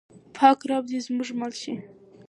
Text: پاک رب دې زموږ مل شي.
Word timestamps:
پاک 0.35 0.59
رب 0.69 0.83
دې 0.91 0.99
زموږ 1.05 1.29
مل 1.39 1.53
شي. 1.61 1.73